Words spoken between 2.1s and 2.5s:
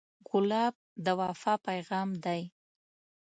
دی.